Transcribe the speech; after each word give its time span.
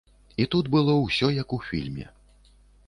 І 0.43 0.47
тут 0.55 0.71
было 0.75 0.95
ўсё 1.01 1.31
як 1.41 1.57
у 1.59 1.61
фільме. 1.69 2.05